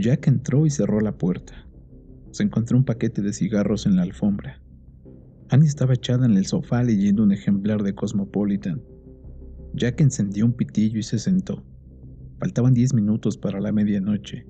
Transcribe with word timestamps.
Jack 0.00 0.28
entró 0.28 0.64
y 0.64 0.70
cerró 0.70 1.00
la 1.00 1.18
puerta. 1.18 1.66
Se 2.30 2.44
encontró 2.44 2.78
un 2.78 2.84
paquete 2.84 3.20
de 3.20 3.32
cigarros 3.32 3.84
en 3.84 3.96
la 3.96 4.02
alfombra. 4.02 4.62
Annie 5.48 5.66
estaba 5.66 5.94
echada 5.94 6.26
en 6.26 6.36
el 6.36 6.46
sofá 6.46 6.84
leyendo 6.84 7.24
un 7.24 7.32
ejemplar 7.32 7.82
de 7.82 7.94
Cosmopolitan. 7.94 8.80
Jack 9.74 10.00
encendió 10.00 10.46
un 10.46 10.52
pitillo 10.52 11.00
y 11.00 11.02
se 11.02 11.18
sentó. 11.18 11.64
Faltaban 12.38 12.74
diez 12.74 12.94
minutos 12.94 13.36
para 13.36 13.60
la 13.60 13.72
medianoche. 13.72 14.46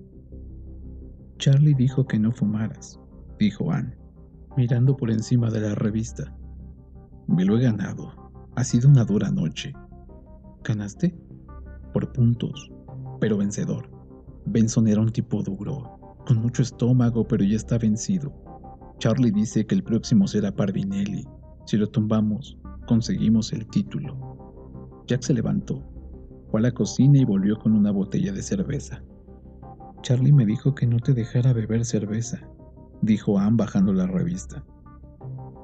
Charlie 1.39 1.75
dijo 1.75 2.07
que 2.07 2.19
no 2.19 2.31
fumaras, 2.31 3.01
dijo 3.39 3.73
Anne, 3.73 3.97
mirando 4.57 4.97
por 4.97 5.11
encima 5.11 5.51
de 5.51 5.61
la 5.61 5.75
revista. 5.75 6.37
Me 7.27 7.47
lo 7.47 7.57
he 7.57 7.63
ganado. 7.63 8.13
Ha 8.55 8.65
sido 8.65 8.89
una 8.89 9.05
dura 9.05 9.31
noche. 9.31 9.73
¿Ganaste? 10.63 11.17
Por 11.95 12.13
puntos, 12.13 12.71
pero 13.19 13.39
vencedor. 13.39 13.98
Benson 14.51 14.89
era 14.89 15.01
un 15.01 15.11
tipo 15.11 15.43
duro, 15.43 16.17
con 16.27 16.39
mucho 16.39 16.63
estómago, 16.63 17.27
pero 17.27 17.45
ya 17.45 17.57
está 17.57 17.79
vencido. 17.79 18.33
Charlie 18.99 19.31
dice 19.31 19.67
que 19.67 19.75
el 19.75 19.85
próximo 19.85 20.27
será 20.27 20.55
Pardinelli. 20.55 21.27
Si 21.67 21.77
lo 21.77 21.87
tumbamos, 21.87 22.59
conseguimos 22.87 23.53
el 23.53 23.67
título. 23.67 25.05
Jack 25.07 25.23
se 25.23 25.35
levantó, 25.35 25.83
fue 26.51 26.61
a 26.61 26.65
la 26.65 26.73
cocina 26.73 27.19
y 27.19 27.25
volvió 27.25 27.59
con 27.59 27.73
una 27.73 27.91
botella 27.91 28.33
de 28.33 28.43
cerveza. 28.43 29.03
Charlie 30.03 30.33
me 30.33 30.47
dijo 30.47 30.75
que 30.75 30.87
no 30.87 30.99
te 30.99 31.13
dejara 31.13 31.53
beber 31.53 31.85
cerveza, 31.85 32.41
dijo 33.03 33.39
Ann 33.39 33.57
bajando 33.57 33.93
la 33.93 34.07
revista. 34.07 34.65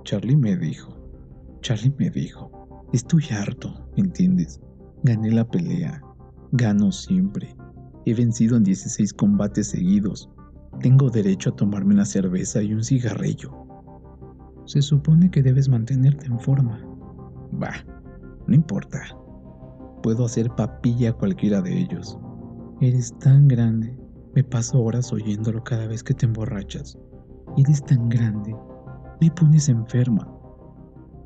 Charlie 0.05 0.37
me 0.37 0.57
dijo, 0.57 0.95
Charlie 1.61 1.95
me 1.99 2.11
dijo, 2.11 2.89
estoy 2.93 3.25
harto, 3.31 3.89
¿entiendes? 3.97 4.61
Gané 5.03 5.31
la 5.33 5.49
pelea, 5.49 6.03
gano 6.53 6.93
siempre. 6.93 7.57
He 8.07 8.15
vencido 8.15 8.57
en 8.57 8.65
16 8.65 9.15
combates 9.15 9.69
seguidos. 9.69 10.31
Tengo 10.81 11.09
derecho 11.09 11.51
a 11.51 11.57
tomarme 11.57 11.95
una 11.95 12.05
cerveza 12.05 12.63
y 12.63 12.75
un 12.75 12.85
cigarrillo. 12.85 13.51
Se 14.67 14.83
supone 14.83 15.31
que 15.31 15.43
debes 15.43 15.69
mantenerte 15.69 16.27
en 16.27 16.39
forma. 16.39 16.81
Bah, 17.53 17.85
no 18.47 18.55
importa. 18.55 19.01
Puedo 20.03 20.27
hacer 20.27 20.51
papilla 20.51 21.11
a 21.11 21.13
cualquiera 21.15 21.63
de 21.63 21.79
ellos. 21.79 22.19
Eres 22.81 23.19
tan 23.21 23.49
grande. 23.49 23.97
Me 24.35 24.45
paso 24.45 24.83
horas 24.83 25.13
oyéndolo 25.13 25.63
cada 25.65 25.87
vez 25.87 26.03
que 26.03 26.13
te 26.13 26.27
emborrachas. 26.27 26.99
Eres 27.57 27.83
tan 27.85 28.09
grande. 28.09 28.55
Me 29.21 29.31
pones 29.31 29.69
enferma. 29.69 30.31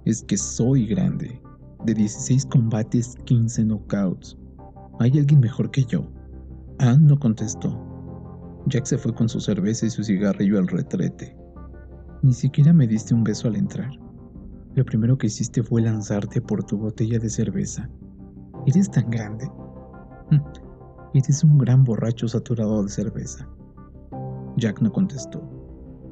Es 0.04 0.22
que 0.22 0.36
soy 0.36 0.86
grande. 0.86 1.40
De 1.84 1.94
16 1.94 2.46
combates, 2.46 3.16
15 3.24 3.64
knockouts. 3.64 4.36
¿Hay 5.00 5.18
alguien 5.18 5.40
mejor 5.40 5.70
que 5.70 5.84
yo? 5.84 6.06
Anne 6.78 7.06
no 7.06 7.18
contestó. 7.18 7.76
Jack 8.66 8.84
se 8.84 8.98
fue 8.98 9.14
con 9.14 9.28
su 9.28 9.40
cerveza 9.40 9.86
y 9.86 9.90
su 9.90 10.04
cigarrillo 10.04 10.58
al 10.58 10.68
retrete. 10.68 11.36
Ni 12.22 12.32
siquiera 12.32 12.72
me 12.72 12.86
diste 12.86 13.14
un 13.14 13.24
beso 13.24 13.48
al 13.48 13.56
entrar. 13.56 13.90
Lo 14.74 14.84
primero 14.84 15.18
que 15.18 15.26
hiciste 15.26 15.62
fue 15.62 15.82
lanzarte 15.82 16.40
por 16.40 16.62
tu 16.64 16.78
botella 16.78 17.18
de 17.18 17.30
cerveza. 17.30 17.88
¿Eres 18.66 18.90
tan 18.90 19.10
grande? 19.10 19.50
Hm, 20.30 20.40
eres 21.14 21.42
un 21.42 21.58
gran 21.58 21.82
borracho 21.82 22.28
saturado 22.28 22.82
de 22.84 22.90
cerveza. 22.90 23.48
Jack 24.56 24.80
no 24.80 24.92
contestó. 24.92 25.42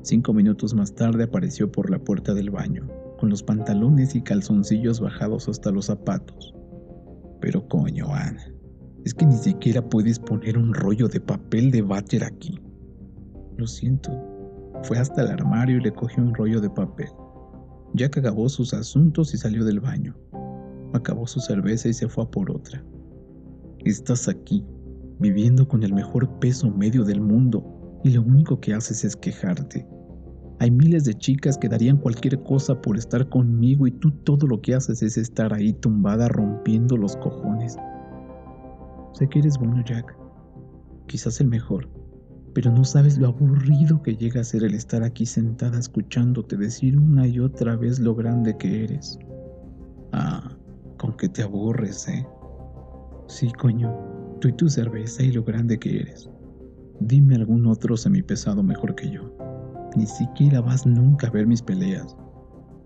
Cinco 0.03 0.33
minutos 0.33 0.75
más 0.75 0.95
tarde 0.95 1.25
apareció 1.25 1.71
por 1.71 1.91
la 1.91 1.99
puerta 1.99 2.35
del 2.35 2.51
baño, 2.51 2.89
con 3.19 3.29
los 3.29 3.43
pantalones 3.43 4.15
y 4.15 4.23
calzoncillos 4.23 5.01
bajados 5.01 5.49
hasta 5.49 5.71
los 5.71 5.87
zapatos. 5.87 6.55
Pero 7.41 7.69
coño, 7.69 8.07
Anne, 8.15 8.56
es 9.07 9.15
que 9.15 9.25
ni 9.25 9.37
siquiera 9.37 9.81
puedes 9.81 10.19
poner 10.19 10.59
un 10.59 10.75
rollo 10.75 11.09
de 11.09 11.21
papel 11.21 11.71
de 11.71 11.81
váter 11.81 12.25
aquí. 12.25 12.61
Lo 13.57 13.67
siento. 13.67 14.11
Fue 14.83 14.99
hasta 14.99 15.23
el 15.23 15.29
armario 15.29 15.79
y 15.79 15.81
le 15.81 15.93
cogió 15.93 16.23
un 16.23 16.35
rollo 16.35 16.61
de 16.61 16.69
papel. 16.69 17.09
Jack 17.95 18.19
acabó 18.19 18.51
sus 18.51 18.75
asuntos 18.75 19.33
y 19.33 19.39
salió 19.39 19.65
del 19.65 19.81
baño 19.81 20.15
acabó 20.93 21.27
su 21.27 21.41
cerveza 21.41 21.89
y 21.89 21.93
se 21.93 22.09
fue 22.09 22.25
a 22.25 22.31
por 22.31 22.51
otra. 22.51 22.83
Estás 23.85 24.29
aquí, 24.29 24.65
viviendo 25.21 25.69
con 25.69 25.83
el 25.83 25.93
mejor 25.93 26.39
peso 26.39 26.71
medio 26.71 27.05
del 27.05 27.21
mundo, 27.21 28.01
y 28.03 28.11
lo 28.11 28.23
único 28.23 28.61
que 28.61 28.75
haces 28.75 29.05
es 29.05 29.17
quejarte. 29.17 29.87
Hay 30.59 30.71
miles 30.71 31.05
de 31.05 31.15
chicas 31.15 31.59
que 31.59 31.69
darían 31.69 31.99
cualquier 31.99 32.43
cosa 32.43 32.81
por 32.81 32.97
estar 32.97 33.29
conmigo 33.29 33.87
y 33.87 33.91
tú 33.91 34.11
todo 34.11 34.47
lo 34.47 34.61
que 34.61 34.75
haces 34.75 35.03
es 35.03 35.19
estar 35.19 35.53
ahí 35.53 35.73
tumbada 35.75 36.29
rompiendo 36.29 36.97
los 36.97 37.15
cojones. 37.17 37.77
Sé 39.17 39.27
que 39.31 39.39
eres 39.39 39.57
bueno, 39.57 39.83
Jack. 39.83 40.15
Quizás 41.07 41.41
el 41.41 41.47
mejor, 41.47 41.89
pero 42.53 42.71
no 42.71 42.85
sabes 42.85 43.17
lo 43.17 43.29
aburrido 43.29 44.03
que 44.03 44.15
llega 44.15 44.43
a 44.43 44.45
ser 44.45 44.63
el 44.63 44.75
estar 44.75 45.03
aquí 45.03 45.25
sentada 45.25 45.79
escuchándote 45.79 46.55
decir 46.59 46.99
una 46.99 47.27
y 47.27 47.41
otra 47.41 47.77
vez 47.77 47.99
lo 47.99 48.15
grande 48.15 48.55
que 48.59 48.85
eres. 48.85 49.19
Ah, 50.13 50.55
con 50.99 51.17
que 51.17 51.31
te 51.31 51.43
aburres, 51.43 52.07
¿eh? 52.09 52.27
Sí, 53.27 53.51
coño, 53.53 53.91
tú 54.43 54.49
y 54.49 54.53
tu 54.53 54.69
cerveza 54.69 55.23
y 55.23 55.33
lo 55.33 55.45
grande 55.45 55.79
que 55.79 56.01
eres. 56.01 56.29
Dime 57.01 57.37
algún 57.37 57.67
otro 57.67 57.97
semipesado 57.97 58.63
mejor 58.63 58.95
que 58.97 59.09
yo. 59.09 59.35
Ni 59.97 60.05
siquiera 60.05 60.61
vas 60.61 60.85
nunca 60.85 61.29
a 61.29 61.31
ver 61.31 61.47
mis 61.47 61.63
peleas. 61.63 62.15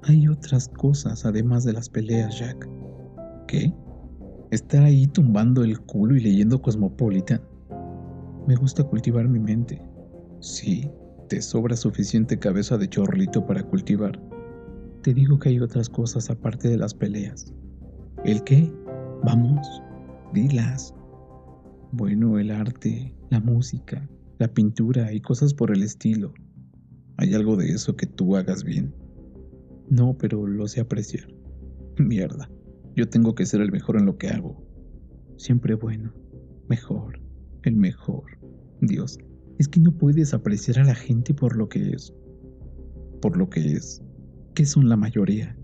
Hay 0.04 0.28
otras 0.28 0.68
cosas 0.68 1.26
además 1.26 1.64
de 1.64 1.72
las 1.72 1.88
peleas, 1.88 2.38
Jack. 2.38 2.68
¿Qué? 3.48 3.74
Estar 4.50 4.82
ahí 4.82 5.06
tumbando 5.06 5.62
el 5.62 5.78
culo 5.78 6.16
y 6.16 6.20
leyendo 6.20 6.60
Cosmopolitan. 6.60 7.40
Me 8.48 8.56
gusta 8.56 8.82
cultivar 8.82 9.28
mi 9.28 9.38
mente. 9.38 9.80
Sí, 10.40 10.90
te 11.28 11.40
sobra 11.40 11.76
suficiente 11.76 12.36
cabeza 12.36 12.76
de 12.76 12.88
chorlito 12.88 13.46
para 13.46 13.62
cultivar. 13.62 14.20
Te 15.02 15.14
digo 15.14 15.38
que 15.38 15.50
hay 15.50 15.60
otras 15.60 15.88
cosas 15.88 16.30
aparte 16.30 16.68
de 16.68 16.78
las 16.78 16.92
peleas. 16.92 17.54
¿El 18.24 18.42
qué? 18.42 18.68
Vamos, 19.22 19.80
dilas. 20.34 20.92
Bueno, 21.92 22.36
el 22.40 22.50
arte, 22.50 23.14
la 23.30 23.38
música, 23.38 24.08
la 24.40 24.48
pintura 24.48 25.12
y 25.12 25.20
cosas 25.20 25.54
por 25.54 25.70
el 25.70 25.84
estilo. 25.84 26.34
¿Hay 27.18 27.34
algo 27.34 27.54
de 27.54 27.70
eso 27.70 27.94
que 27.94 28.06
tú 28.06 28.36
hagas 28.36 28.64
bien? 28.64 28.92
No, 29.88 30.18
pero 30.18 30.44
lo 30.44 30.66
sé 30.66 30.80
apreciar. 30.80 31.28
Mierda, 31.98 32.50
yo 33.00 33.08
tengo 33.08 33.34
que 33.34 33.46
ser 33.46 33.62
el 33.62 33.72
mejor 33.72 33.96
en 33.96 34.04
lo 34.04 34.18
que 34.18 34.28
hago. 34.28 34.62
Siempre 35.38 35.74
bueno, 35.74 36.12
mejor, 36.68 37.18
el 37.62 37.76
mejor. 37.76 38.24
Dios, 38.82 39.18
es 39.58 39.68
que 39.68 39.80
no 39.80 39.92
puedes 39.92 40.34
apreciar 40.34 40.80
a 40.80 40.84
la 40.84 40.94
gente 40.94 41.32
por 41.32 41.56
lo 41.56 41.66
que 41.70 41.92
es. 41.92 42.12
Por 43.22 43.38
lo 43.38 43.48
que 43.48 43.72
es. 43.72 44.02
¿Qué 44.54 44.66
son 44.66 44.90
la 44.90 44.98
mayoría? 44.98 45.56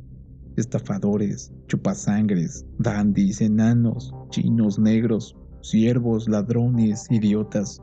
estafadores, 0.57 1.53
chupasangres, 1.69 2.65
dandis, 2.79 3.43
enanos, 3.43 4.15
chinos, 4.31 4.79
negros, 4.79 5.37
siervos, 5.61 6.27
ladrones, 6.31 7.07
idiotas. 7.11 7.83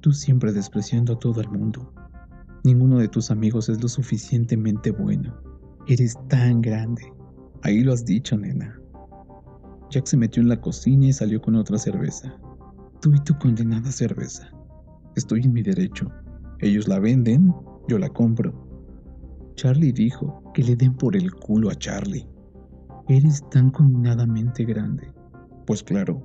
Tú 0.00 0.12
siempre 0.12 0.54
despreciando 0.54 1.12
a 1.12 1.18
todo 1.18 1.42
el 1.42 1.50
mundo. 1.50 1.92
Ninguno 2.64 2.98
de 3.00 3.08
tus 3.08 3.30
amigos 3.30 3.68
es 3.68 3.82
lo 3.82 3.88
suficientemente 3.88 4.92
bueno. 4.92 5.38
Eres 5.86 6.16
tan 6.30 6.62
grande. 6.62 7.02
Ahí 7.62 7.80
lo 7.80 7.92
has 7.92 8.04
dicho, 8.04 8.36
nena. 8.36 8.80
Jack 9.90 10.06
se 10.06 10.16
metió 10.16 10.42
en 10.42 10.48
la 10.48 10.60
cocina 10.60 11.06
y 11.06 11.12
salió 11.12 11.42
con 11.42 11.56
otra 11.56 11.76
cerveza. 11.78 12.34
Tú 13.00 13.14
y 13.14 13.20
tu 13.20 13.36
condenada 13.38 13.90
cerveza. 13.90 14.50
Estoy 15.16 15.42
en 15.42 15.52
mi 15.52 15.62
derecho. 15.62 16.10
Ellos 16.60 16.86
la 16.88 17.00
venden, 17.00 17.52
yo 17.88 17.98
la 17.98 18.08
compro. 18.08 18.54
Charlie 19.56 19.92
dijo 19.92 20.42
que 20.54 20.62
le 20.62 20.76
den 20.76 20.94
por 20.94 21.16
el 21.16 21.34
culo 21.34 21.70
a 21.70 21.74
Charlie. 21.74 22.26
Eres 23.08 23.42
tan 23.50 23.70
condenadamente 23.70 24.64
grande. 24.64 25.12
Pues 25.66 25.82
claro, 25.82 26.22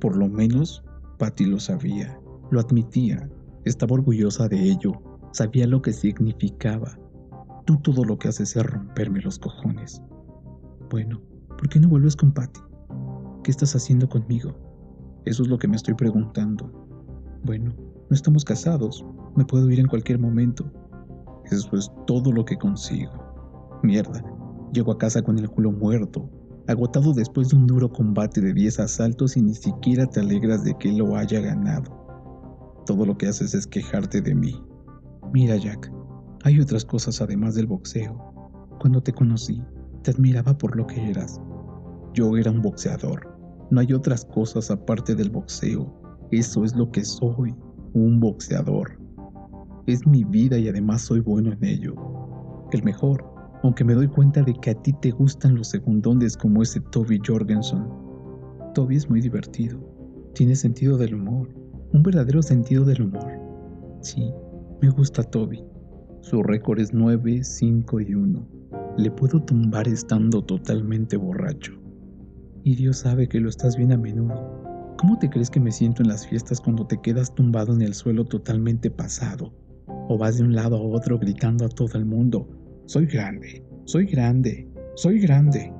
por 0.00 0.16
lo 0.16 0.28
menos 0.28 0.84
Patty 1.18 1.46
lo 1.46 1.58
sabía, 1.58 2.20
lo 2.50 2.60
admitía, 2.60 3.28
estaba 3.64 3.94
orgullosa 3.94 4.48
de 4.48 4.62
ello, 4.70 4.92
sabía 5.32 5.66
lo 5.66 5.80
que 5.80 5.92
significaba. 5.92 6.98
Tú 7.64 7.78
todo 7.78 8.04
lo 8.04 8.18
que 8.18 8.28
haces 8.28 8.54
es 8.54 8.62
romperme 8.64 9.20
los 9.22 9.38
cojones. 9.38 10.02
Bueno, 10.90 11.20
¿por 11.48 11.68
qué 11.68 11.80
no 11.80 11.88
vuelves 11.88 12.14
con 12.14 12.32
Patty? 12.32 12.60
¿Qué 13.42 13.50
estás 13.50 13.74
haciendo 13.74 14.08
conmigo? 14.08 14.54
Eso 15.24 15.42
es 15.42 15.48
lo 15.48 15.58
que 15.58 15.66
me 15.66 15.74
estoy 15.74 15.94
preguntando. 15.94 16.70
Bueno, 17.42 17.74
no 18.08 18.14
estamos 18.14 18.44
casados, 18.44 19.04
me 19.34 19.44
puedo 19.44 19.68
ir 19.68 19.80
en 19.80 19.88
cualquier 19.88 20.20
momento. 20.20 20.70
Eso 21.50 21.76
es 21.76 21.90
todo 22.06 22.30
lo 22.30 22.44
que 22.44 22.56
consigo. 22.56 23.10
Mierda, 23.82 24.24
llego 24.72 24.92
a 24.92 24.98
casa 24.98 25.22
con 25.22 25.38
el 25.38 25.50
culo 25.50 25.72
muerto, 25.72 26.30
agotado 26.68 27.12
después 27.12 27.48
de 27.48 27.56
un 27.56 27.66
duro 27.66 27.90
combate 27.92 28.40
de 28.40 28.52
10 28.52 28.78
asaltos 28.78 29.36
y 29.36 29.42
ni 29.42 29.54
siquiera 29.54 30.06
te 30.06 30.20
alegras 30.20 30.62
de 30.62 30.76
que 30.78 30.92
lo 30.92 31.16
haya 31.16 31.40
ganado. 31.40 32.06
Todo 32.86 33.04
lo 33.04 33.18
que 33.18 33.26
haces 33.26 33.54
es 33.54 33.66
quejarte 33.66 34.20
de 34.20 34.36
mí. 34.36 34.54
Mira, 35.32 35.56
Jack, 35.56 35.90
hay 36.44 36.60
otras 36.60 36.84
cosas 36.84 37.20
además 37.20 37.56
del 37.56 37.66
boxeo. 37.66 38.16
Cuando 38.78 39.00
te 39.00 39.12
conocí, 39.12 39.60
te 40.06 40.12
admiraba 40.12 40.56
por 40.56 40.76
lo 40.76 40.86
que 40.86 41.10
eras. 41.10 41.40
Yo 42.14 42.36
era 42.36 42.52
un 42.52 42.62
boxeador. 42.62 43.28
No 43.72 43.80
hay 43.80 43.92
otras 43.92 44.24
cosas 44.24 44.70
aparte 44.70 45.16
del 45.16 45.30
boxeo. 45.30 45.92
Eso 46.30 46.62
es 46.62 46.76
lo 46.76 46.92
que 46.92 47.04
soy, 47.04 47.52
un 47.92 48.20
boxeador. 48.20 49.00
Es 49.88 50.06
mi 50.06 50.22
vida 50.22 50.58
y 50.58 50.68
además 50.68 51.02
soy 51.02 51.18
bueno 51.18 51.52
en 51.52 51.64
ello. 51.64 51.96
El 52.70 52.84
mejor, 52.84 53.24
aunque 53.64 53.82
me 53.82 53.94
doy 53.94 54.06
cuenta 54.06 54.42
de 54.42 54.54
que 54.54 54.70
a 54.70 54.80
ti 54.80 54.92
te 55.02 55.10
gustan 55.10 55.56
los 55.56 55.70
segundones 55.70 56.36
como 56.36 56.62
ese 56.62 56.80
Toby 56.92 57.20
Jorgensen. 57.26 57.84
Toby 58.74 58.94
es 58.94 59.10
muy 59.10 59.20
divertido, 59.20 59.80
tiene 60.34 60.54
sentido 60.54 60.96
del 60.98 61.16
humor, 61.16 61.48
un 61.92 62.02
verdadero 62.04 62.42
sentido 62.42 62.84
del 62.84 63.02
humor. 63.02 63.40
Sí, 64.02 64.30
me 64.80 64.88
gusta 64.90 65.24
Toby. 65.24 65.64
Su 66.20 66.44
récord 66.44 66.78
es 66.78 66.94
9, 66.94 67.42
5 67.42 68.00
y 68.02 68.14
1. 68.14 68.55
Le 68.96 69.10
puedo 69.10 69.42
tumbar 69.42 69.86
estando 69.88 70.42
totalmente 70.42 71.18
borracho. 71.18 71.72
Y 72.64 72.76
Dios 72.76 72.98
sabe 72.98 73.28
que 73.28 73.40
lo 73.40 73.50
estás 73.50 73.76
bien 73.76 73.92
a 73.92 73.98
menudo. 73.98 74.96
¿Cómo 74.96 75.18
te 75.18 75.28
crees 75.28 75.50
que 75.50 75.60
me 75.60 75.70
siento 75.70 76.02
en 76.02 76.08
las 76.08 76.26
fiestas 76.26 76.62
cuando 76.62 76.86
te 76.86 76.98
quedas 77.02 77.34
tumbado 77.34 77.74
en 77.74 77.82
el 77.82 77.92
suelo 77.92 78.24
totalmente 78.24 78.90
pasado? 78.90 79.52
O 80.08 80.16
vas 80.16 80.38
de 80.38 80.44
un 80.44 80.54
lado 80.54 80.76
a 80.76 80.80
otro 80.80 81.18
gritando 81.18 81.66
a 81.66 81.68
todo 81.68 81.98
el 81.98 82.06
mundo, 82.06 82.48
soy 82.86 83.04
grande, 83.04 83.62
soy 83.84 84.06
grande, 84.06 84.66
soy 84.94 85.20
grande. 85.20 85.70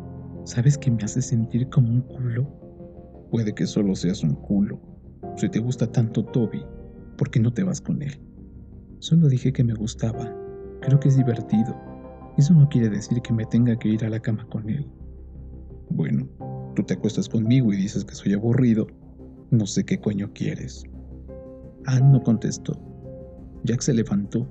¿Sabes 0.45 0.77
que 0.77 0.91
me 0.91 1.03
hace 1.03 1.23
sentir 1.23 1.71
como 1.71 1.89
un 1.89 2.03
culo? 2.03 2.47
Puede 3.31 3.55
que 3.55 3.67
solo 3.67 3.95
seas 3.95 4.23
un 4.23 4.35
culo. 4.35 4.79
Si 5.37 5.49
te 5.49 5.59
gusta 5.59 5.91
tanto 5.91 6.23
Toby, 6.23 6.63
¿por 7.17 7.31
qué 7.31 7.41
no 7.41 7.51
te 7.51 7.65
vas 7.65 7.81
con 7.81 8.03
él? 8.03 8.21
Solo 8.99 9.29
dije 9.29 9.55
que 9.55 9.65
me 9.65 9.75
gustaba. 9.75 10.37
Creo 10.83 11.01
que 11.01 11.09
es 11.09 11.17
divertido. 11.17 11.95
Eso 12.37 12.53
no 12.53 12.69
quiere 12.69 12.91
decir 12.91 13.23
que 13.23 13.33
me 13.33 13.47
tenga 13.47 13.77
que 13.79 13.88
ir 13.88 14.05
a 14.05 14.11
la 14.11 14.21
cama 14.21 14.47
con 14.50 14.69
él. 14.69 14.87
Bueno, 15.91 16.29
tú 16.75 16.83
te 16.83 16.94
acuestas 16.94 17.29
conmigo 17.29 17.73
y 17.73 17.77
dices 17.77 18.05
que 18.05 18.15
soy 18.15 18.35
aburrido. 18.35 18.87
No 19.50 19.67
sé 19.67 19.85
qué 19.85 19.99
coño 19.99 20.31
quieres. 20.35 20.85
Anne 21.87 22.11
no 22.11 22.23
contestó. 22.23 22.79
Jack 23.65 23.81
se 23.81 23.94
levantó, 23.94 24.47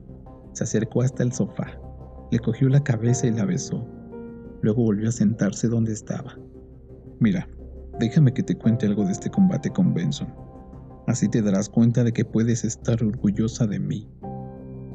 se 0.54 0.64
acercó 0.64 1.02
hasta 1.02 1.24
el 1.24 1.32
sofá, 1.32 1.80
le 2.32 2.40
cogió 2.40 2.70
la 2.70 2.84
cabeza 2.84 3.28
y 3.28 3.32
la 3.32 3.46
besó. 3.46 3.88
Luego 4.62 4.84
volvió 4.84 5.10
a 5.10 5.12
sentarse 5.12 5.68
donde 5.68 5.94
estaba. 5.94 6.38
Mira, 7.20 7.48
déjame 8.00 8.34
que 8.34 8.44
te 8.44 8.56
cuente 8.56 8.88
algo 8.88 9.06
de 9.06 9.12
este 9.12 9.30
combate 9.30 9.70
con 9.70 9.94
Benson. 9.94 10.34
Así 11.08 11.30
te 11.30 11.42
darás 11.42 11.70
cuenta 11.70 12.04
de 12.04 12.12
que 12.12 12.26
puedes 12.26 12.66
estar 12.66 13.02
orgullosa 13.04 13.68
de 13.68 13.80
mí. 13.80 14.10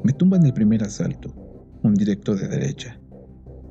Me 0.03 0.11
tumba 0.11 0.37
en 0.37 0.45
el 0.45 0.53
primer 0.53 0.83
asalto, 0.83 1.33
un 1.83 1.95
directo 1.95 2.35
de 2.35 2.47
derecha. 2.47 2.99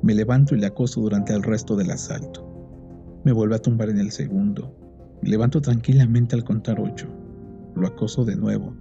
Me 0.03 0.13
levanto 0.13 0.55
y 0.55 0.59
le 0.59 0.67
acoso 0.67 1.01
durante 1.01 1.33
el 1.33 1.43
resto 1.43 1.75
del 1.75 1.91
asalto. 1.91 2.47
Me 3.23 3.31
vuelve 3.31 3.55
a 3.55 3.61
tumbar 3.61 3.89
en 3.89 3.99
el 3.99 4.11
segundo. 4.11 4.75
Levanto 5.21 5.61
tranquilamente 5.61 6.35
al 6.35 6.43
contar 6.43 6.79
ocho. 6.79 7.07
Lo 7.75 7.87
acoso 7.87 8.25
de 8.25 8.35
nuevo. 8.35 8.75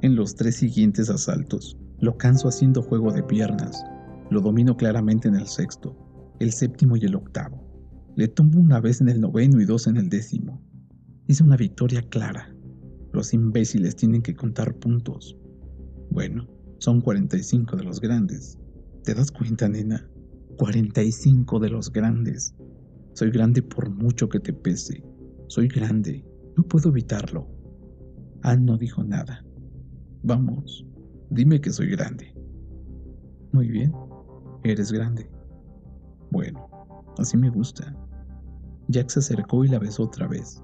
En 0.00 0.16
los 0.16 0.34
tres 0.34 0.56
siguientes 0.56 1.10
asaltos, 1.10 1.78
lo 2.00 2.16
canso 2.16 2.48
haciendo 2.48 2.82
juego 2.82 3.12
de 3.12 3.22
piernas. 3.22 3.84
Lo 4.30 4.40
domino 4.40 4.76
claramente 4.76 5.28
en 5.28 5.36
el 5.36 5.46
sexto, 5.46 5.96
el 6.40 6.52
séptimo 6.52 6.96
y 6.96 7.04
el 7.04 7.14
octavo. 7.14 7.62
Le 8.16 8.28
tumbo 8.28 8.58
una 8.58 8.80
vez 8.80 9.00
en 9.00 9.08
el 9.08 9.20
noveno 9.20 9.60
y 9.60 9.64
dos 9.64 9.86
en 9.86 9.96
el 9.96 10.08
décimo. 10.08 10.60
Hice 11.28 11.44
una 11.44 11.56
victoria 11.56 12.02
clara. 12.02 12.52
Los 13.12 13.32
imbéciles 13.32 13.94
tienen 13.94 14.22
que 14.22 14.34
contar 14.34 14.74
puntos. 14.74 15.36
Bueno, 16.10 16.48
son 16.78 17.00
45 17.00 17.76
de 17.76 17.84
los 17.84 18.00
grandes. 18.00 18.58
¿Te 19.04 19.14
das 19.14 19.32
cuenta, 19.32 19.68
nena? 19.68 20.08
45 20.58 21.58
de 21.58 21.70
los 21.70 21.92
grandes. 21.92 22.54
Soy 23.14 23.30
grande 23.30 23.62
por 23.62 23.90
mucho 23.90 24.28
que 24.28 24.38
te 24.38 24.52
pese. 24.52 25.02
Soy 25.48 25.66
grande. 25.66 26.24
No 26.56 26.62
puedo 26.62 26.90
evitarlo. 26.90 27.48
Ann 28.42 28.64
no 28.64 28.76
dijo 28.76 29.02
nada. 29.02 29.44
Vamos, 30.22 30.86
dime 31.30 31.60
que 31.60 31.70
soy 31.70 31.88
grande. 31.88 32.32
Muy 33.52 33.68
bien, 33.68 33.92
eres 34.62 34.92
grande. 34.92 35.28
Bueno, 36.30 36.68
así 37.18 37.36
me 37.36 37.50
gusta. 37.50 37.96
Jack 38.88 39.10
se 39.10 39.18
acercó 39.18 39.64
y 39.64 39.68
la 39.68 39.80
besó 39.80 40.04
otra 40.04 40.28
vez. 40.28 40.62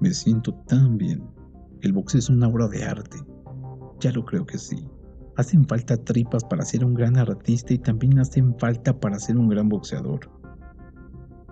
Me 0.00 0.10
siento 0.10 0.52
tan 0.68 0.98
bien. 0.98 1.22
El 1.80 1.94
box 1.94 2.16
es 2.16 2.28
una 2.28 2.48
obra 2.48 2.68
de 2.68 2.84
arte. 2.84 3.18
Ya 4.00 4.12
lo 4.12 4.24
creo 4.24 4.44
que 4.44 4.58
sí. 4.58 4.86
Hacen 5.36 5.66
falta 5.66 5.96
tripas 5.96 6.44
para 6.44 6.64
ser 6.64 6.84
un 6.84 6.94
gran 6.94 7.18
artista 7.18 7.74
y 7.74 7.78
también 7.78 8.18
hacen 8.18 8.56
falta 8.58 8.98
para 8.98 9.18
ser 9.18 9.36
un 9.36 9.48
gran 9.48 9.68
boxeador. 9.68 10.30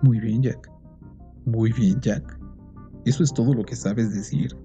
Muy 0.01 0.19
bien, 0.19 0.41
Jack. 0.41 0.71
Muy 1.45 1.71
bien, 1.71 1.99
Jack. 2.01 2.39
Eso 3.05 3.23
es 3.23 3.31
todo 3.31 3.53
lo 3.53 3.63
que 3.63 3.75
sabes 3.75 4.13
decir. 4.13 4.57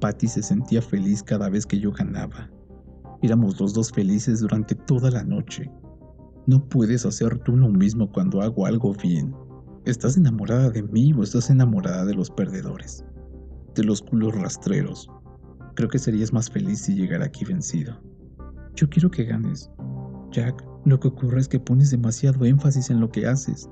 Patty 0.00 0.28
se 0.28 0.42
sentía 0.42 0.82
feliz 0.82 1.22
cada 1.22 1.48
vez 1.48 1.64
que 1.64 1.78
yo 1.78 1.92
ganaba. 1.92 2.50
Éramos 3.22 3.58
los 3.58 3.72
dos 3.72 3.90
felices 3.90 4.40
durante 4.40 4.74
toda 4.74 5.10
la 5.10 5.24
noche. 5.24 5.70
No 6.46 6.62
puedes 6.68 7.06
hacer 7.06 7.38
tú 7.38 7.56
lo 7.56 7.68
mismo 7.68 8.10
cuando 8.12 8.42
hago 8.42 8.66
algo 8.66 8.94
bien. 8.94 9.34
¿Estás 9.86 10.18
enamorada 10.18 10.68
de 10.68 10.82
mí 10.82 11.14
o 11.14 11.22
estás 11.22 11.48
enamorada 11.48 12.04
de 12.04 12.14
los 12.14 12.30
perdedores? 12.30 13.04
De 13.74 13.84
los 13.84 14.02
culos 14.02 14.34
rastreros. 14.34 15.10
Creo 15.74 15.88
que 15.88 15.98
serías 15.98 16.32
más 16.32 16.50
feliz 16.50 16.80
si 16.80 16.94
llegara 16.94 17.26
aquí 17.26 17.44
vencido. 17.44 18.09
Yo 18.80 18.88
quiero 18.88 19.10
que 19.10 19.24
ganes. 19.24 19.70
Jack, 20.30 20.64
lo 20.86 20.98
que 20.98 21.08
ocurre 21.08 21.38
es 21.38 21.48
que 21.48 21.60
pones 21.60 21.90
demasiado 21.90 22.46
énfasis 22.46 22.88
en 22.88 22.98
lo 22.98 23.10
que 23.10 23.26
haces. 23.26 23.68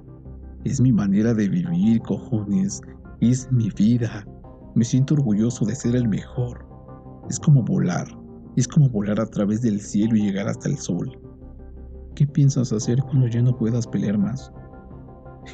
Es 0.64 0.82
mi 0.82 0.92
manera 0.92 1.32
de 1.32 1.48
vivir, 1.48 2.02
cojones. 2.02 2.82
Es 3.22 3.50
mi 3.50 3.70
vida. 3.70 4.26
Me 4.74 4.84
siento 4.84 5.14
orgulloso 5.14 5.64
de 5.64 5.74
ser 5.74 5.96
el 5.96 6.06
mejor. 6.06 6.62
Es 7.30 7.40
como 7.40 7.62
volar. 7.62 8.06
Es 8.56 8.68
como 8.68 8.90
volar 8.90 9.18
a 9.18 9.24
través 9.24 9.62
del 9.62 9.80
cielo 9.80 10.14
y 10.14 10.24
llegar 10.24 10.46
hasta 10.46 10.68
el 10.68 10.76
sol. 10.76 11.18
¿Qué 12.14 12.26
piensas 12.26 12.70
hacer 12.74 13.00
cuando 13.00 13.28
ya 13.28 13.40
no 13.40 13.56
puedas 13.56 13.86
pelear 13.86 14.18
más? 14.18 14.52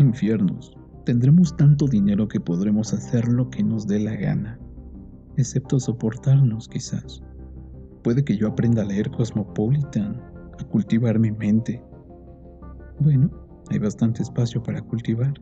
Infiernos. 0.01 0.77
Tendremos 1.05 1.57
tanto 1.57 1.87
dinero 1.87 2.27
que 2.27 2.41
podremos 2.41 2.93
hacer 2.93 3.29
lo 3.29 3.49
que 3.51 3.63
nos 3.63 3.87
dé 3.87 4.01
la 4.01 4.17
gana. 4.17 4.59
Excepto 5.37 5.79
soportarnos, 5.79 6.67
quizás. 6.67 7.23
Puede 8.05 8.23
que 8.23 8.37
yo 8.37 8.49
aprenda 8.49 8.83
a 8.83 8.85
leer 8.85 9.11
Cosmopolitan, 9.11 10.21
a 10.61 10.65
cultivar 10.65 11.19
mi 11.19 11.33
mente. 11.33 11.83
Bueno, 13.01 13.31
hay 13.71 13.79
bastante 13.79 14.23
espacio 14.23 14.63
para 14.63 14.83
cultivar. 14.83 15.33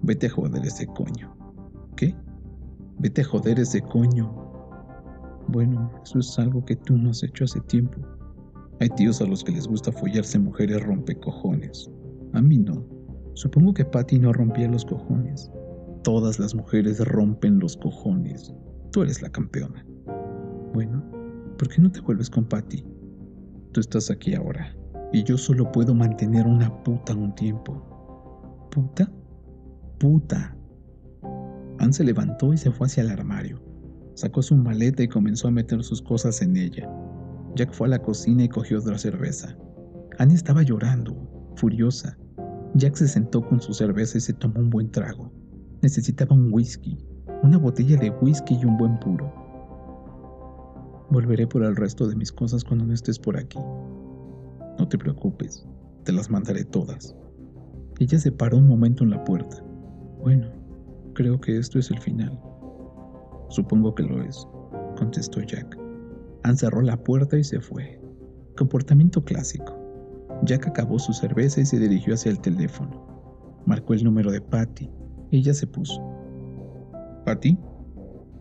Vete 0.00 0.26
a 0.26 0.30
joder 0.30 0.64
ese 0.64 0.86
coño. 0.86 1.36
¿Qué? 1.94 2.16
Vete 2.98 3.20
a 3.20 3.24
joder 3.24 3.60
ese 3.60 3.82
coño. 3.82 4.34
Bueno, 5.48 5.92
eso 6.02 6.18
es 6.18 6.38
algo 6.38 6.64
que 6.64 6.76
tú 6.76 6.96
no 6.96 7.10
has 7.10 7.22
hecho 7.22 7.44
hace 7.44 7.60
tiempo. 7.60 8.00
Hay 8.80 8.88
tíos 8.88 9.20
a 9.20 9.26
los 9.26 9.44
que 9.44 9.52
les 9.52 9.68
gusta 9.68 9.92
follarse 9.92 10.38
mujeres 10.38 10.82
rompecojones. 10.82 11.90
A 12.32 12.40
mí 12.40 12.56
no. 12.56 12.86
Supongo 13.34 13.74
que 13.74 13.84
Patty 13.84 14.18
no 14.18 14.32
rompía 14.32 14.66
los 14.66 14.86
cojones. 14.86 15.50
Todas 16.04 16.38
las 16.38 16.54
mujeres 16.54 17.00
rompen 17.06 17.58
los 17.58 17.76
cojones. 17.76 18.54
Tú 18.92 19.02
eres 19.02 19.20
la 19.20 19.28
campeona. 19.28 19.84
Bueno, 20.72 21.15
¿por 21.56 21.68
qué 21.68 21.80
no 21.80 21.90
te 21.90 22.00
vuelves 22.00 22.30
con 22.30 22.44
Patty? 22.44 22.84
Tú 23.72 23.80
estás 23.80 24.10
aquí 24.10 24.34
ahora, 24.34 24.74
y 25.12 25.22
yo 25.24 25.36
solo 25.38 25.70
puedo 25.72 25.94
mantener 25.94 26.46
una 26.46 26.82
puta 26.82 27.14
un 27.14 27.34
tiempo. 27.34 28.68
¿Puta? 28.70 29.10
Puta. 29.98 30.56
Anne 31.78 31.92
se 31.92 32.04
levantó 32.04 32.52
y 32.52 32.58
se 32.58 32.70
fue 32.70 32.86
hacia 32.86 33.02
el 33.02 33.10
armario. 33.10 33.62
Sacó 34.14 34.42
su 34.42 34.56
maleta 34.56 35.02
y 35.02 35.08
comenzó 35.08 35.48
a 35.48 35.50
meter 35.50 35.82
sus 35.82 36.00
cosas 36.00 36.40
en 36.42 36.56
ella. 36.56 36.90
Jack 37.54 37.72
fue 37.72 37.86
a 37.86 37.90
la 37.90 38.02
cocina 38.02 38.44
y 38.44 38.48
cogió 38.48 38.78
otra 38.78 38.98
cerveza. 38.98 39.56
Anne 40.18 40.34
estaba 40.34 40.62
llorando, 40.62 41.14
furiosa. 41.56 42.18
Jack 42.74 42.96
se 42.96 43.08
sentó 43.08 43.46
con 43.46 43.60
su 43.60 43.72
cerveza 43.72 44.18
y 44.18 44.20
se 44.22 44.32
tomó 44.32 44.60
un 44.60 44.70
buen 44.70 44.90
trago. 44.90 45.32
Necesitaba 45.82 46.34
un 46.34 46.52
whisky, 46.52 46.98
una 47.42 47.58
botella 47.58 47.96
de 47.98 48.10
whisky 48.10 48.58
y 48.60 48.64
un 48.64 48.76
buen 48.76 48.98
puro. 49.00 49.45
Volveré 51.10 51.46
por 51.46 51.62
el 51.62 51.76
resto 51.76 52.08
de 52.08 52.16
mis 52.16 52.32
cosas 52.32 52.64
cuando 52.64 52.84
no 52.84 52.92
estés 52.92 53.18
por 53.18 53.36
aquí. 53.36 53.58
No 54.78 54.88
te 54.88 54.98
preocupes, 54.98 55.66
te 56.04 56.12
las 56.12 56.30
mandaré 56.30 56.64
todas. 56.64 57.14
Ella 57.98 58.18
se 58.18 58.32
paró 58.32 58.58
un 58.58 58.68
momento 58.68 59.04
en 59.04 59.10
la 59.10 59.24
puerta. 59.24 59.62
Bueno, 60.20 60.48
creo 61.14 61.40
que 61.40 61.56
esto 61.56 61.78
es 61.78 61.90
el 61.90 62.00
final. 62.00 62.38
Supongo 63.48 63.94
que 63.94 64.02
lo 64.02 64.22
es, 64.22 64.46
contestó 64.96 65.40
Jack. 65.40 65.78
Anne 66.42 66.56
cerró 66.56 66.82
la 66.82 66.96
puerta 66.96 67.38
y 67.38 67.44
se 67.44 67.60
fue. 67.60 68.00
Comportamiento 68.56 69.24
clásico. 69.24 69.74
Jack 70.42 70.66
acabó 70.66 70.98
su 70.98 71.12
cerveza 71.12 71.60
y 71.60 71.66
se 71.66 71.78
dirigió 71.78 72.14
hacia 72.14 72.30
el 72.30 72.40
teléfono. 72.40 73.06
Marcó 73.64 73.94
el 73.94 74.04
número 74.04 74.30
de 74.30 74.40
Patty. 74.40 74.90
Ella 75.30 75.54
se 75.54 75.66
puso. 75.66 76.02
¿Patty? 77.24 77.58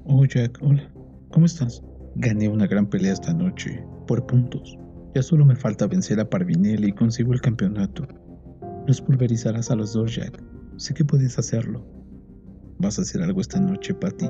Oh, 0.06 0.26
Jack, 0.26 0.60
hola. 0.62 0.92
¿Cómo 1.32 1.46
estás? 1.46 1.84
Gané 2.18 2.48
una 2.48 2.66
gran 2.66 2.90
pelea 2.90 3.12
esta 3.12 3.34
noche, 3.34 3.84
por 4.08 4.26
puntos. 4.26 4.78
Ya 5.14 5.22
solo 5.22 5.46
me 5.46 5.56
falta 5.56 5.86
vencer 5.86 6.18
a 6.22 6.30
Parvinelli 6.30 6.88
y 6.88 6.94
consigo 6.94 7.34
el 7.34 7.42
campeonato. 7.42 8.08
Los 8.88 9.02
pulverizarás 9.02 9.70
a 9.70 9.76
los 9.76 9.92
dos, 9.92 10.16
Jack. 10.16 10.42
Sé 10.78 10.94
que 10.94 11.04
puedes 11.04 11.38
hacerlo. 11.38 11.86
¿Vas 12.80 13.00
a 13.00 13.02
hacer 13.02 13.22
algo 13.22 13.42
esta 13.42 13.60
noche, 13.60 13.94
Patty? 13.94 14.28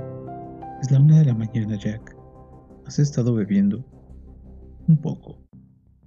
Es 0.82 0.90
la 0.90 1.00
una 1.00 1.20
de 1.20 1.26
la 1.26 1.36
mañana, 1.36 1.78
Jack. 1.78 2.16
¿Has 2.88 2.98
estado 2.98 3.36
bebiendo? 3.36 3.86
Un 4.88 4.98
poco. 4.98 5.40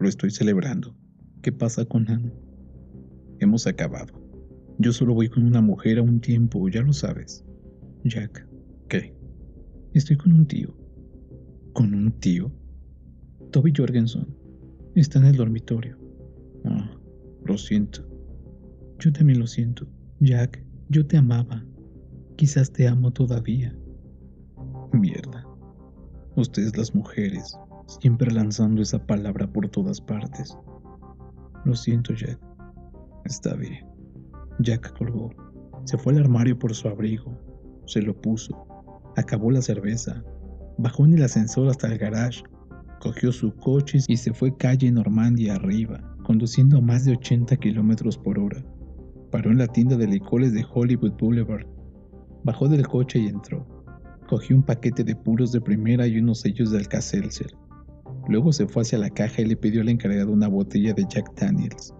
Lo 0.00 0.08
estoy 0.08 0.32
celebrando. 0.32 0.97
¿Qué 1.42 1.52
pasa 1.52 1.85
con 1.85 2.11
Anne? 2.11 2.32
Hemos 3.38 3.68
acabado. 3.68 4.14
Yo 4.78 4.92
solo 4.92 5.14
voy 5.14 5.28
con 5.28 5.44
una 5.44 5.61
mujer 5.61 5.99
a 5.99 6.02
un 6.02 6.20
tiempo, 6.20 6.68
ya 6.68 6.82
lo 6.82 6.92
sabes. 6.92 7.44
Jack. 8.02 8.49
¿Qué? 8.88 9.14
Estoy 9.94 10.16
con 10.16 10.32
un 10.32 10.47
tío. 10.47 10.88
¿Con 11.78 11.94
un 11.94 12.11
tío? 12.11 12.50
Toby 13.52 13.73
Jorgensen. 13.73 14.26
Está 14.97 15.20
en 15.20 15.26
el 15.26 15.37
dormitorio. 15.37 15.97
Ah, 16.64 16.90
lo 17.44 17.56
siento. 17.56 18.04
Yo 18.99 19.12
también 19.12 19.38
lo 19.38 19.47
siento. 19.47 19.87
Jack, 20.18 20.61
yo 20.88 21.06
te 21.06 21.16
amaba. 21.16 21.64
Quizás 22.35 22.73
te 22.73 22.88
amo 22.88 23.12
todavía. 23.12 23.78
Mierda. 24.92 25.47
Ustedes 26.35 26.76
las 26.76 26.97
mujeres, 26.97 27.56
siempre 28.00 28.32
lanzando 28.32 28.82
esa 28.82 29.06
palabra 29.06 29.47
por 29.47 29.68
todas 29.68 30.00
partes. 30.00 30.58
Lo 31.64 31.76
siento, 31.76 32.12
Jack. 32.12 32.40
Está 33.25 33.54
bien. 33.54 33.87
Jack 34.58 34.99
colgó. 34.99 35.30
Se 35.85 35.97
fue 35.97 36.12
al 36.12 36.18
armario 36.18 36.58
por 36.58 36.75
su 36.75 36.88
abrigo. 36.88 37.38
Se 37.87 38.02
lo 38.02 38.20
puso. 38.20 38.66
Acabó 39.14 39.52
la 39.52 39.62
cerveza. 39.62 40.25
Bajó 40.78 41.04
en 41.04 41.14
el 41.14 41.25
ascensor 41.25 41.68
hasta 41.68 41.88
el 41.88 41.99
garage. 41.99 42.44
Cogió 43.00 43.32
su 43.32 43.52
coche 43.56 43.99
y 44.06 44.16
se 44.16 44.32
fue 44.32 44.56
calle 44.56 44.92
Normandia 44.92 45.56
arriba, 45.56 46.00
conduciendo 46.23 46.78
a 46.78 46.80
más 46.80 47.04
de 47.04 47.12
80 47.12 47.56
kilómetros 47.56 48.16
por 48.16 48.38
hora. 48.38 48.64
Paró 49.32 49.50
en 49.50 49.58
la 49.58 49.66
tienda 49.66 49.97
de 49.97 50.06
licores 50.06 50.52
de 50.52 50.64
Hollywood 50.73 51.14
Boulevard. 51.18 51.66
Bajó 52.44 52.68
del 52.68 52.87
coche 52.87 53.18
y 53.18 53.26
entró. 53.26 53.66
Cogió 54.28 54.54
un 54.54 54.62
paquete 54.62 55.02
de 55.02 55.16
puros 55.16 55.50
de 55.50 55.61
primera 55.61 56.06
y 56.06 56.18
unos 56.18 56.40
sellos 56.40 56.70
de 56.70 56.78
Alka-Seltzer. 56.78 57.50
Luego 58.28 58.52
se 58.52 58.68
fue 58.68 58.82
hacia 58.82 58.99
la 58.99 59.11
caja 59.11 59.42
y 59.42 59.47
le 59.47 59.56
pidió 59.56 59.80
al 59.80 59.88
encargado 59.88 60.30
una 60.30 60.47
botella 60.47 60.92
de 60.94 61.04
Jack 61.08 61.35
Daniels. 61.35 61.92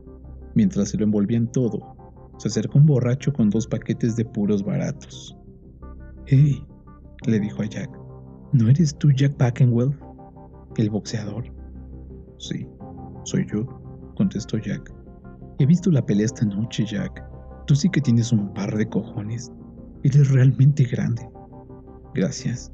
Mientras 0.55 0.91
se 0.91 0.99
lo 0.99 1.05
envolvían 1.05 1.51
todo, 1.51 1.97
se 2.39 2.47
acercó 2.47 2.79
un 2.79 2.87
borracho 2.87 3.33
con 3.33 3.51
dos 3.51 3.67
paquetes 3.67 4.15
de 4.15 4.25
puros 4.25 4.63
baratos. 4.63 5.37
¡Hey! 6.27 6.63
le 7.27 7.41
dijo 7.41 7.63
a 7.63 7.67
Jack. 7.67 8.08
¿No 8.53 8.71
eres 8.71 8.97
tú 8.97 9.11
Jack 9.11 9.35
Packenwell? 9.35 9.95
¿El 10.79 10.89
boxeador? 10.89 11.45
Sí, 12.39 12.67
soy 13.25 13.47
yo, 13.53 13.67
contestó 14.17 14.57
Jack. 14.57 14.91
He 15.59 15.67
visto 15.67 15.91
la 15.91 16.05
pelea 16.05 16.25
esta 16.25 16.47
noche, 16.47 16.87
Jack. 16.87 17.23
Tú 17.67 17.75
sí 17.75 17.91
que 17.91 18.01
tienes 18.01 18.33
un 18.33 18.55
par 18.55 18.75
de 18.75 18.89
cojones. 18.89 19.53
Eres 20.03 20.31
realmente 20.31 20.85
grande. 20.85 21.29
Gracias, 22.15 22.73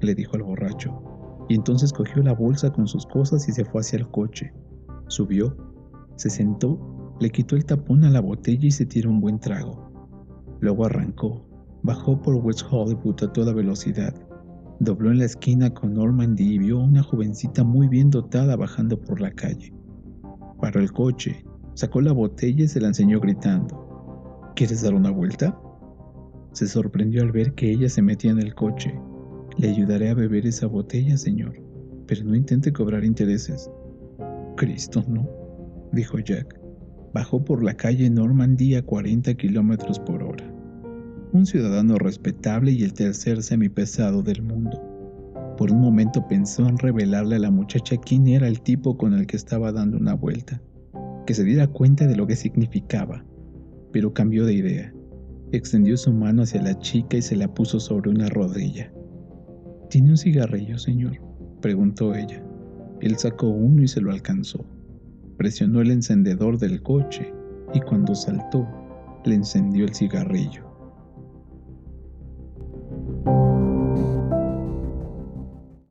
le 0.00 0.12
dijo 0.16 0.34
al 0.34 0.42
borracho, 0.42 1.00
y 1.48 1.54
entonces 1.54 1.92
cogió 1.92 2.20
la 2.24 2.34
bolsa 2.34 2.72
con 2.72 2.88
sus 2.88 3.06
cosas 3.06 3.48
y 3.48 3.52
se 3.52 3.64
fue 3.64 3.82
hacia 3.82 4.00
el 4.00 4.08
coche. 4.08 4.52
Subió, 5.06 5.56
se 6.16 6.30
sentó, 6.30 7.14
le 7.20 7.30
quitó 7.30 7.54
el 7.54 7.64
tapón 7.64 8.02
a 8.02 8.10
la 8.10 8.20
botella 8.20 8.66
y 8.66 8.72
se 8.72 8.86
tiró 8.86 9.10
un 9.10 9.20
buen 9.20 9.38
trago. 9.38 9.88
Luego 10.58 10.84
arrancó, 10.84 11.46
bajó 11.84 12.20
por 12.20 12.34
West 12.34 12.62
Hollywood 12.68 13.22
a 13.22 13.32
toda 13.32 13.52
velocidad, 13.52 14.14
dobló 14.84 15.12
en 15.12 15.18
la 15.18 15.26
esquina 15.26 15.72
con 15.72 15.94
Normandy 15.94 16.54
y 16.54 16.58
vio 16.58 16.80
a 16.80 16.84
una 16.84 17.02
jovencita 17.02 17.62
muy 17.62 17.86
bien 17.86 18.10
dotada 18.10 18.56
bajando 18.56 19.00
por 19.00 19.20
la 19.20 19.30
calle. 19.30 19.72
Paró 20.60 20.80
el 20.80 20.92
coche, 20.92 21.44
sacó 21.74 22.00
la 22.00 22.12
botella 22.12 22.64
y 22.64 22.68
se 22.68 22.80
la 22.80 22.88
enseñó 22.88 23.20
gritando. 23.20 24.52
¿Quieres 24.56 24.82
dar 24.82 24.94
una 24.94 25.10
vuelta? 25.10 25.56
Se 26.52 26.66
sorprendió 26.66 27.22
al 27.22 27.32
ver 27.32 27.54
que 27.54 27.70
ella 27.70 27.88
se 27.88 28.02
metía 28.02 28.32
en 28.32 28.40
el 28.40 28.54
coche. 28.54 28.98
Le 29.56 29.70
ayudaré 29.70 30.10
a 30.10 30.14
beber 30.14 30.46
esa 30.46 30.66
botella, 30.66 31.16
señor, 31.16 31.54
pero 32.06 32.24
no 32.24 32.34
intente 32.34 32.72
cobrar 32.72 33.04
intereses. 33.04 33.70
Cristo, 34.56 35.04
no, 35.08 35.28
dijo 35.92 36.18
Jack. 36.18 36.60
Bajó 37.14 37.44
por 37.44 37.62
la 37.62 37.74
calle 37.74 38.10
Normandy 38.10 38.74
a 38.74 38.82
40 38.82 39.34
kilómetros 39.34 39.98
por 40.00 40.22
hora. 40.22 40.51
Un 41.32 41.46
ciudadano 41.46 41.96
respetable 41.96 42.72
y 42.72 42.82
el 42.82 42.92
tercer 42.92 43.42
semipesado 43.42 44.22
del 44.22 44.42
mundo. 44.42 44.78
Por 45.56 45.72
un 45.72 45.80
momento 45.80 46.28
pensó 46.28 46.68
en 46.68 46.76
revelarle 46.76 47.36
a 47.36 47.38
la 47.38 47.50
muchacha 47.50 47.96
quién 47.96 48.28
era 48.28 48.46
el 48.48 48.60
tipo 48.60 48.98
con 48.98 49.14
el 49.14 49.26
que 49.26 49.36
estaba 49.36 49.72
dando 49.72 49.96
una 49.96 50.12
vuelta, 50.12 50.60
que 51.26 51.32
se 51.32 51.42
diera 51.42 51.68
cuenta 51.68 52.06
de 52.06 52.16
lo 52.16 52.26
que 52.26 52.36
significaba, 52.36 53.24
pero 53.92 54.12
cambió 54.12 54.44
de 54.44 54.52
idea. 54.52 54.94
Extendió 55.52 55.96
su 55.96 56.12
mano 56.12 56.42
hacia 56.42 56.60
la 56.60 56.78
chica 56.80 57.16
y 57.16 57.22
se 57.22 57.36
la 57.36 57.48
puso 57.48 57.80
sobre 57.80 58.10
una 58.10 58.28
rodilla. 58.28 58.92
¿Tiene 59.88 60.10
un 60.10 60.18
cigarrillo, 60.18 60.76
señor? 60.76 61.12
preguntó 61.62 62.14
ella. 62.14 62.44
Él 63.00 63.16
sacó 63.16 63.48
uno 63.48 63.82
y 63.82 63.88
se 63.88 64.02
lo 64.02 64.10
alcanzó. 64.10 64.66
Presionó 65.38 65.80
el 65.80 65.92
encendedor 65.92 66.58
del 66.58 66.82
coche 66.82 67.32
y 67.72 67.80
cuando 67.80 68.14
saltó, 68.14 68.68
le 69.24 69.36
encendió 69.36 69.86
el 69.86 69.94
cigarrillo. 69.94 70.71